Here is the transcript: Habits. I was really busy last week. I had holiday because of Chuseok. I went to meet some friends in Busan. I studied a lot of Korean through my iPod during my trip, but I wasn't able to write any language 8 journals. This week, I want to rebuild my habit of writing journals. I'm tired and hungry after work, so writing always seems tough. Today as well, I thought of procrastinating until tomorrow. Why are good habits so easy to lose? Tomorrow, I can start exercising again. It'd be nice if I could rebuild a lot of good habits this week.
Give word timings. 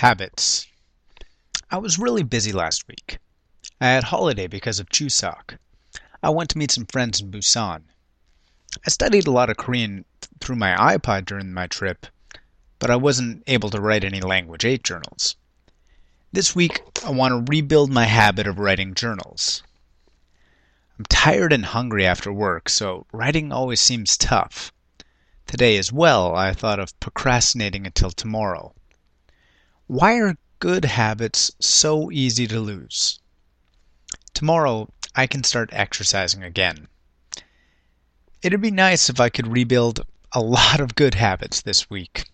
Habits. 0.00 0.66
I 1.70 1.76
was 1.76 1.98
really 1.98 2.22
busy 2.22 2.52
last 2.52 2.88
week. 2.88 3.18
I 3.82 3.88
had 3.88 4.04
holiday 4.04 4.46
because 4.46 4.80
of 4.80 4.88
Chuseok. 4.88 5.58
I 6.22 6.30
went 6.30 6.48
to 6.48 6.56
meet 6.56 6.70
some 6.70 6.86
friends 6.86 7.20
in 7.20 7.30
Busan. 7.30 7.82
I 8.86 8.88
studied 8.88 9.26
a 9.26 9.30
lot 9.30 9.50
of 9.50 9.58
Korean 9.58 10.06
through 10.40 10.56
my 10.56 10.74
iPod 10.96 11.26
during 11.26 11.52
my 11.52 11.66
trip, 11.66 12.06
but 12.78 12.90
I 12.90 12.96
wasn't 12.96 13.42
able 13.46 13.68
to 13.68 13.80
write 13.82 14.02
any 14.02 14.22
language 14.22 14.64
8 14.64 14.82
journals. 14.82 15.36
This 16.32 16.56
week, 16.56 16.80
I 17.04 17.10
want 17.10 17.32
to 17.46 17.52
rebuild 17.52 17.92
my 17.92 18.06
habit 18.06 18.46
of 18.46 18.58
writing 18.58 18.94
journals. 18.94 19.62
I'm 20.98 21.04
tired 21.10 21.52
and 21.52 21.66
hungry 21.66 22.06
after 22.06 22.32
work, 22.32 22.70
so 22.70 23.04
writing 23.12 23.52
always 23.52 23.82
seems 23.82 24.16
tough. 24.16 24.72
Today 25.46 25.76
as 25.76 25.92
well, 25.92 26.34
I 26.34 26.54
thought 26.54 26.80
of 26.80 26.98
procrastinating 27.00 27.84
until 27.84 28.10
tomorrow. 28.10 28.72
Why 29.90 30.20
are 30.20 30.36
good 30.60 30.84
habits 30.84 31.50
so 31.58 32.12
easy 32.12 32.46
to 32.46 32.60
lose? 32.60 33.18
Tomorrow, 34.34 34.92
I 35.16 35.26
can 35.26 35.42
start 35.42 35.70
exercising 35.72 36.44
again. 36.44 36.86
It'd 38.40 38.60
be 38.60 38.70
nice 38.70 39.10
if 39.10 39.18
I 39.18 39.30
could 39.30 39.48
rebuild 39.48 40.06
a 40.30 40.38
lot 40.38 40.78
of 40.78 40.94
good 40.94 41.14
habits 41.14 41.60
this 41.60 41.90
week. 41.90 42.30